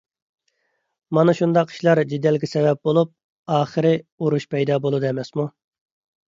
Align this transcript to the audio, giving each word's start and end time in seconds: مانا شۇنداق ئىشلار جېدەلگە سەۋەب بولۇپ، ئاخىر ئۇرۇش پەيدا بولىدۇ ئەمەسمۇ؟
مانا 1.17 1.35
شۇنداق 1.39 1.73
ئىشلار 1.73 2.01
جېدەلگە 2.13 2.49
سەۋەب 2.53 2.81
بولۇپ، 2.89 3.13
ئاخىر 3.59 3.89
ئۇرۇش 3.93 4.49
پەيدا 4.55 4.81
بولىدۇ 4.87 5.11
ئەمەسمۇ؟ 5.13 5.47